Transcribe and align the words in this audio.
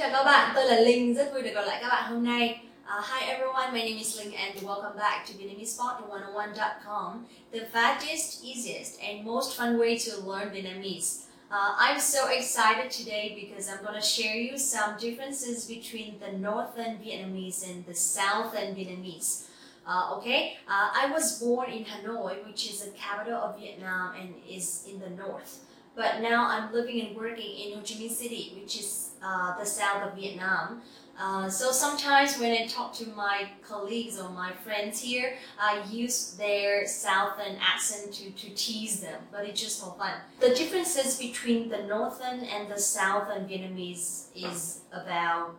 chào 0.00 0.10
các 0.12 0.24
bạn, 0.24 0.52
tôi 0.54 0.64
là 0.66 0.80
Linh, 0.80 1.14
rất 1.14 1.32
vui 1.32 1.42
được 1.42 1.50
gặp 1.54 1.62
lại 1.66 1.78
các 1.80 1.88
bạn 1.88 2.12
hôm 2.12 2.24
nay. 2.24 2.60
Uh, 2.98 3.04
hi 3.04 3.26
everyone, 3.26 3.72
my 3.72 3.82
name 3.82 3.98
is 3.98 4.18
Linh 4.18 4.34
and 4.36 4.54
welcome 4.62 4.96
back 4.96 5.26
to 5.26 5.32
VietnameseSpot101.com, 5.38 7.26
the 7.52 7.60
fastest, 7.72 8.44
easiest, 8.44 9.00
and 9.00 9.26
most 9.26 9.58
fun 9.58 9.78
way 9.78 9.98
to 9.98 10.12
learn 10.26 10.50
Vietnamese. 10.52 11.24
Uh, 11.50 11.74
I'm 11.78 12.00
so 12.00 12.28
excited 12.28 12.90
today 12.90 13.38
because 13.42 13.68
I'm 13.68 13.84
going 13.84 14.00
to 14.00 14.06
share 14.06 14.36
you 14.36 14.58
some 14.58 14.96
differences 14.98 15.66
between 15.66 16.18
the 16.18 16.32
Northern 16.38 16.98
Vietnamese 17.04 17.70
and 17.70 17.84
the 17.86 17.94
Southern 17.94 18.74
Vietnamese. 18.74 19.44
Uh, 19.86 20.16
okay, 20.16 20.56
uh, 20.66 20.90
I 21.02 21.10
was 21.12 21.38
born 21.42 21.70
in 21.70 21.84
Hanoi, 21.84 22.46
which 22.46 22.70
is 22.70 22.80
the 22.80 22.90
capital 22.92 23.38
of 23.38 23.58
Vietnam 23.60 24.14
and 24.20 24.34
is 24.48 24.84
in 24.90 24.98
the 24.98 25.10
north. 25.10 25.60
But 25.96 26.20
now 26.20 26.46
I'm 26.48 26.72
living 26.72 27.00
and 27.00 27.16
working 27.16 27.50
in 27.58 27.74
Ho 27.74 27.80
Chi 27.80 27.94
Minh 27.94 28.10
City, 28.10 28.52
which 28.60 28.78
is 28.78 29.10
uh, 29.22 29.58
the 29.58 29.66
south 29.66 30.08
of 30.08 30.14
Vietnam. 30.14 30.82
Uh, 31.22 31.50
so 31.50 31.70
sometimes 31.70 32.38
when 32.38 32.52
I 32.52 32.66
talk 32.66 32.94
to 32.94 33.06
my 33.10 33.50
colleagues 33.62 34.18
or 34.18 34.30
my 34.30 34.52
friends 34.64 34.98
here, 35.00 35.34
I 35.60 35.82
use 35.90 36.36
their 36.36 36.86
southern 36.86 37.56
accent 37.60 38.14
to, 38.14 38.30
to 38.30 38.54
tease 38.54 39.00
them, 39.00 39.20
but 39.30 39.44
it's 39.44 39.60
just 39.60 39.84
for 39.84 39.94
fun. 39.98 40.14
The 40.38 40.54
differences 40.54 41.18
between 41.18 41.68
the 41.68 41.82
northern 41.82 42.40
and 42.44 42.70
the 42.70 42.78
southern 42.78 43.46
Vietnamese 43.46 44.28
is 44.34 44.80
about 44.92 45.56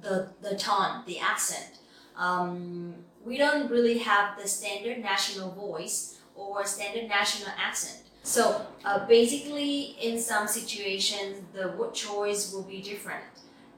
the, 0.00 0.30
the 0.40 0.56
tone, 0.56 1.02
the 1.06 1.18
accent. 1.18 1.78
Um, 2.16 2.94
we 3.24 3.36
don't 3.36 3.70
really 3.70 3.98
have 3.98 4.40
the 4.40 4.48
standard 4.48 5.02
national 5.02 5.50
voice 5.52 6.18
or 6.34 6.64
standard 6.64 7.08
national 7.08 7.50
accent. 7.58 8.05
So 8.26 8.60
uh, 8.84 9.06
basically, 9.06 9.94
in 10.02 10.20
some 10.20 10.48
situations, 10.48 11.42
the 11.54 11.68
word 11.78 11.94
choice 11.94 12.52
will 12.52 12.64
be 12.64 12.82
different 12.82 13.22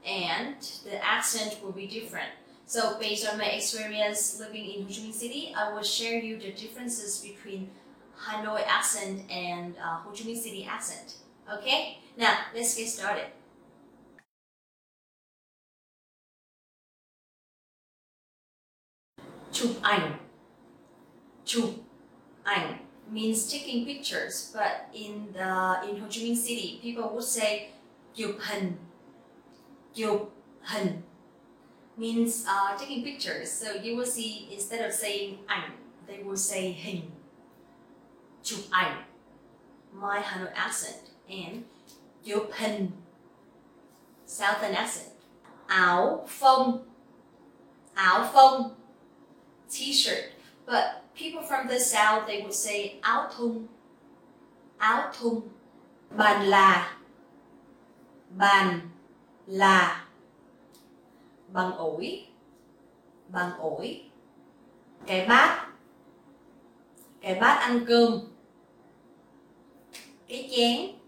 and 0.03 0.55
the 0.83 0.97
accent 1.05 1.59
will 1.63 1.71
be 1.71 1.85
different. 1.85 2.31
So 2.65 2.97
based 2.99 3.31
on 3.31 3.37
my 3.37 3.45
experience 3.45 4.39
living 4.39 4.65
in 4.65 4.81
Ho 4.81 4.87
Chi 4.87 5.01
Minh 5.05 5.13
City, 5.13 5.53
I 5.55 5.71
will 5.71 5.83
share 5.83 6.19
you 6.19 6.39
the 6.39 6.51
differences 6.51 7.19
between 7.19 7.69
Hanoi 8.25 8.65
accent 8.65 9.29
and 9.29 9.75
uh, 9.77 9.97
Ho 10.01 10.09
Chi 10.09 10.23
Minh 10.23 10.35
City 10.35 10.65
accent. 10.65 11.17
Okay, 11.53 11.99
now 12.17 12.33
let's 12.55 12.75
get 12.75 12.89
started. 12.89 13.27
Chụp 19.51 19.81
ảnh 19.81 20.17
Chụp 21.45 21.69
ảnh 22.43 22.88
means 23.11 23.51
taking 23.51 23.85
pictures, 23.85 24.51
but 24.53 24.89
in 24.93 25.29
the 25.33 25.81
in 25.87 25.97
Ho 25.99 26.07
Chi 26.07 26.21
Minh 26.21 26.37
City, 26.37 26.79
people 26.81 27.09
would 27.13 27.23
say 27.23 27.69
chụp 28.15 28.39
hình. 28.41 28.77
Hình 30.63 31.01
means 31.97 32.45
uh, 32.47 32.77
taking 32.77 33.03
pictures. 33.03 33.51
So 33.51 33.73
you 33.73 33.95
will 33.95 34.05
see 34.05 34.47
instead 34.51 34.85
of 34.85 34.93
saying 34.93 35.37
ảnh, 35.47 35.71
they 36.07 36.23
will 36.23 36.37
say 36.37 36.71
hình. 36.71 37.11
Chụp 38.43 38.69
ảnh. 38.71 39.03
My 39.93 40.19
Hanoi 40.21 40.51
accent 40.53 41.09
and 41.29 41.63
chụp 42.23 42.51
hình. 42.53 42.91
Southern 44.25 44.75
accent. 44.75 45.09
Áo 45.67 46.25
phông. 46.27 46.85
Áo 47.95 48.29
phông. 48.33 48.75
T-shirt. 49.69 50.31
But 50.65 51.03
people 51.19 51.41
from 51.41 51.67
the 51.67 51.79
south, 51.79 52.27
they 52.27 52.41
would 52.41 52.53
say, 52.53 52.99
áo 53.01 53.29
thun 53.37 53.67
áo 54.79 55.11
thun, 55.13 55.41
bàn 56.09 56.45
là 56.45 56.97
bàn 58.29 58.89
là, 59.45 60.07
bằng 61.53 61.77
ủi 61.77 62.25
bằng 63.27 63.57
ủi 63.57 64.03
cái 65.05 65.25
bát 65.27 65.67
cái 67.21 67.39
bát 67.39 67.53
ăn 67.53 67.85
cơm, 67.87 68.19
cái 70.27 70.49
chén 70.55 70.99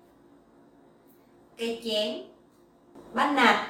cái 1.58 1.82
chén, 1.84 2.24
bát 3.14 3.32
nạt 3.32 3.68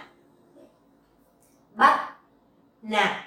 bát 1.75 2.15
nạt 2.81 3.25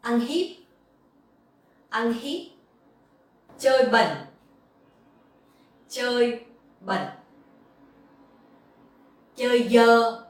ăn 0.00 0.20
hiếp 0.20 0.60
ăn 1.90 2.12
hít. 2.12 2.52
Chơi 3.58 3.88
bẩn. 3.92 4.16
Chơi 5.88 6.44
bẩn. 6.80 7.06
Chơi 9.36 9.68
dơ. 9.68 10.22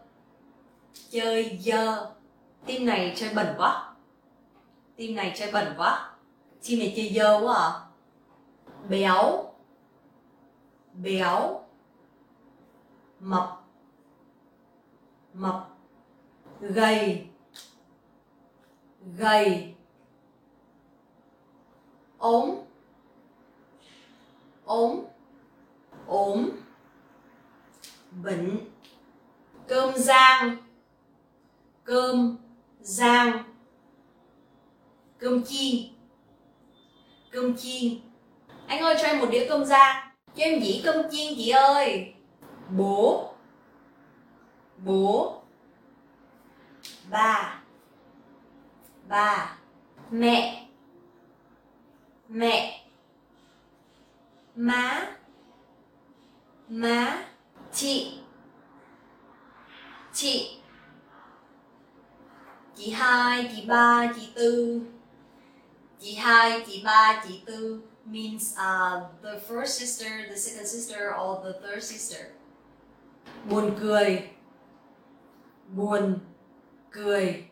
Chơi 1.11 1.59
dơ. 1.63 2.11
Tim 2.67 2.87
này 2.87 3.15
chơi 3.17 3.35
bẩn 3.35 3.55
quá. 3.59 3.95
Tim 4.97 5.17
này 5.17 5.35
chơi 5.37 5.53
bẩn 5.53 5.75
quá. 5.77 6.11
Tim 6.63 6.79
này 6.79 6.93
chơi 6.97 7.13
dơ 7.15 7.41
quá 7.41 7.55
à? 7.55 7.87
Béo. 8.89 9.53
Béo. 10.93 11.65
Mập. 13.21 13.65
Mập. 15.35 15.69
Gầy. 16.61 17.27
Gầy 19.19 19.75
ốm 22.21 22.51
ốm 24.65 25.05
ốm, 26.07 26.51
bệnh, 28.23 28.59
cơm 29.69 29.95
rang 29.97 30.57
cơm 31.85 32.37
rang, 32.81 33.45
cơm 35.19 35.45
chiên 35.45 35.93
cơm 37.31 37.57
chiên 37.57 38.01
anh 38.67 38.81
ơi, 38.81 38.97
cho 39.03 39.09
em 39.09 39.19
một 39.19 39.27
đĩa 39.31 39.47
cơm 39.49 39.65
rang. 39.65 40.11
Cho 40.35 40.43
em 40.45 40.61
dĩ 40.61 40.83
cơm 40.85 41.11
chiên, 41.11 41.35
chị 41.37 41.51
ơi. 41.51 42.15
Bố 42.77 43.35
bố, 44.85 45.43
ba 47.11 47.63
ba, 49.09 49.59
mẹ 50.11 50.70
mẹ. 52.31 52.85
Má. 54.57 55.17
Má. 56.69 57.25
Chị. 57.73 58.19
Chị. 60.13 60.61
Chị 62.77 62.91
hai 62.91 63.51
chị 63.57 63.65
ba 63.67 64.13
chị 64.17 64.29
tư. 64.35 64.81
Chị 66.01 66.15
hai 66.15 66.65
chị 66.67 66.83
ba 66.85 67.25
chị 67.29 67.43
tư 67.47 67.83
means 68.05 68.55
uh, 68.55 69.03
the 69.23 69.41
first 69.49 69.79
sister 69.79 70.09
the 70.29 70.37
second 70.37 70.67
sister 70.67 71.13
or 71.19 71.45
the 71.45 71.53
third 71.61 71.85
sister. 71.85 72.27
Buồn 73.45 73.77
cười. 73.81 74.31
Buồn 75.69 76.19
cười. 76.91 77.49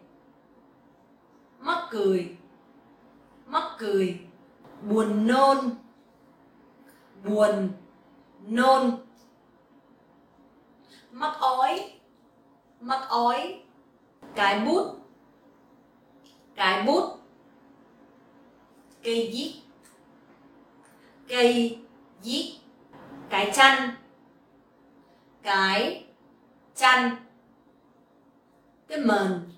Mắc 1.60 1.88
cười. 1.90 2.36
Mắc 3.46 3.76
cười 3.78 4.27
buồn 4.82 5.26
nôn. 5.26 5.70
Buồn 7.24 7.72
nôn. 8.46 8.96
Mắc 11.10 11.36
ói. 11.40 11.92
Mắc 12.80 13.06
ói. 13.08 13.62
Cái 14.34 14.64
bút. 14.64 14.96
Cái 16.54 16.82
bút. 16.82 17.18
Cây 19.02 19.30
viết 19.32 19.54
cây 21.28 21.78
viết 22.22 22.58
cái 23.28 23.50
chăn. 23.54 23.90
Cái 25.42 26.04
chăn. 26.74 27.16
Cái 28.88 28.98
mền. 28.98 29.52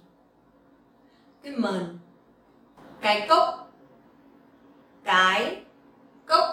Cái 1.43 1.52
mền. 1.56 1.99
Cái 3.00 3.26
cốc 3.28 3.60
cái 5.11 5.62
cốc, 6.27 6.45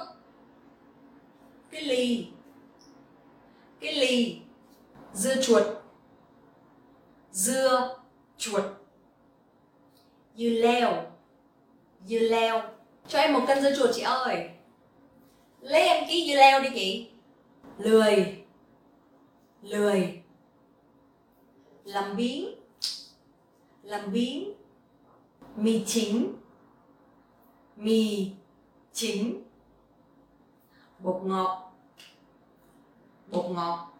cái 1.72 1.82
ly 1.82 2.28
cái 3.80 3.96
ly 3.96 4.40
dưa 5.14 5.42
chuột 5.42 5.64
dưa 7.32 8.00
chuột. 8.38 8.64
Dưa 10.36 10.50
leo 10.50 11.12
dưa 12.06 12.20
leo. 12.20 12.62
Cho 13.08 13.20
em 13.20 13.34
một 13.34 13.44
cân 13.48 13.62
dưa 13.62 13.76
chuột 13.76 13.90
chị 13.94 14.02
ơi. 14.02 14.50
Lấy 15.62 15.82
em 15.82 16.08
ký 16.10 16.28
dưa 16.28 16.36
leo 16.36 16.62
đi 16.62 16.70
chị. 16.74 17.10
Lười 17.78 18.44
lười. 19.62 20.24
Làm 21.84 22.16
biến 22.16 22.56
làm 23.84 24.12
biến 24.12 24.54
mì 25.56 25.84
chính, 25.86 26.36
mì 27.76 28.32
chính. 28.98 29.44
Bột 31.00 31.22
ngọt. 31.24 31.72
Bột 33.32 33.46
ngọt. 33.52 33.94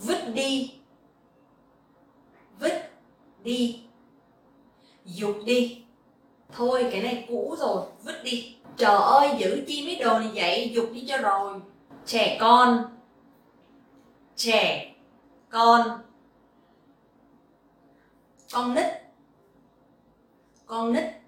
Vứt 0.00 0.18
đi. 0.34 0.74
Vứt 2.60 2.90
đi. 3.42 3.82
Dục 5.04 5.36
đi. 5.44 5.84
Thôi, 6.52 6.88
cái 6.92 7.02
này 7.02 7.26
cũ 7.28 7.56
rồi. 7.58 7.86
Vứt 8.04 8.20
đi. 8.24 8.56
Trời 8.76 8.96
ơi, 8.96 9.36
giữ 9.38 9.64
chi 9.66 9.86
mấy 9.86 9.96
đồ 9.96 10.18
này 10.18 10.30
vậy? 10.34 10.70
Dục 10.74 10.90
đi 10.92 11.04
cho 11.08 11.18
rồi. 11.18 11.60
Trẻ 12.06 12.36
con. 12.40 12.84
Trẻ 14.36 14.94
con. 15.50 16.02
Con 18.52 18.74
nít. 18.74 18.86
Con 20.66 20.92
nít. 20.92 21.21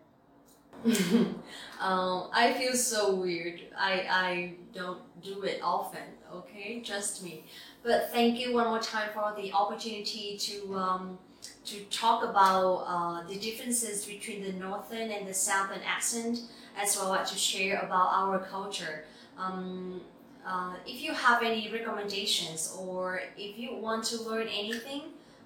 um, 1.81 2.29
I 2.33 2.55
feel 2.59 2.75
so 2.75 3.15
weird. 3.15 3.61
I, 3.77 3.93
I 4.11 4.55
don't 4.75 5.01
do 5.23 5.43
it 5.43 5.61
often, 5.63 6.03
okay? 6.33 6.81
Trust 6.81 7.23
me. 7.23 7.45
But 7.83 8.11
thank 8.13 8.39
you 8.39 8.53
one 8.53 8.67
more 8.67 8.81
time 8.81 9.09
for 9.15 9.33
the 9.37 9.53
opportunity 9.53 10.37
to 10.39 10.77
um, 10.77 11.19
to 11.65 11.81
talk 11.85 12.25
about 12.25 12.85
uh, 12.87 13.27
the 13.27 13.37
differences 13.37 14.05
between 14.05 14.43
the 14.43 14.53
northern 14.53 15.11
and 15.11 15.27
the 15.27 15.35
southern 15.35 15.81
accent, 15.87 16.41
as 16.77 16.97
well 16.97 17.15
as 17.15 17.31
to 17.31 17.39
share 17.39 17.79
about 17.81 18.09
our 18.13 18.39
culture. 18.39 19.05
Um, 19.39 20.01
uh, 20.47 20.75
if 20.87 21.03
you 21.03 21.13
have 21.13 21.43
any 21.43 21.71
recommendations 21.71 22.77
or 22.79 23.23
if 23.37 23.59
you 23.59 23.75
want 23.75 24.05
to 24.05 24.23
learn 24.23 24.49
anything, 24.49 25.03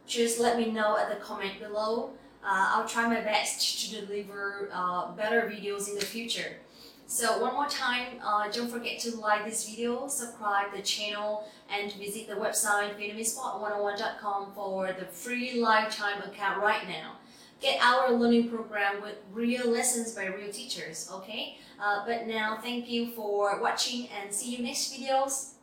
just 0.07 0.41
let 0.41 0.57
me 0.59 0.71
know 0.71 0.97
at 0.97 1.09
the 1.09 1.17
comment 1.17 1.61
below. 1.61 2.11
Uh, 2.49 2.71
I'll 2.73 2.89
try 2.89 3.07
my 3.07 3.21
best 3.21 3.91
to 3.91 4.01
deliver 4.01 4.71
uh, 4.73 5.13
better 5.13 5.43
videos 5.43 5.91
in 5.91 5.97
the 5.97 6.05
future. 6.05 6.57
So 7.07 7.43
one 7.43 7.53
more 7.53 7.69
time, 7.69 8.21
uh, 8.25 8.51
don't 8.51 8.71
forget 8.71 8.99
to 9.01 9.17
like 9.17 9.45
this 9.45 9.69
video, 9.69 10.09
subscribe 10.09 10.75
the 10.75 10.81
channel, 10.81 11.47
and 11.71 11.93
visit 11.93 12.27
the 12.27 12.37
website 12.37 12.99
VietnameseSpot101.com 12.99 14.53
for 14.55 14.93
the 14.99 15.05
free 15.05 15.61
lifetime 15.61 16.23
account 16.23 16.63
right 16.63 16.89
now. 16.89 17.17
Get 17.61 17.83
our 17.83 18.13
learning 18.13 18.49
program 18.49 19.03
with 19.03 19.17
real 19.31 19.69
lessons 19.69 20.15
by 20.15 20.27
real 20.27 20.51
teachers, 20.51 21.11
okay? 21.13 21.59
Uh, 21.79 22.07
but 22.07 22.27
now, 22.27 22.59
thank 22.63 22.89
you 22.89 23.11
for 23.11 23.61
watching 23.61 24.09
and 24.09 24.33
see 24.33 24.57
you 24.57 24.63
next 24.63 24.95
videos. 24.95 25.58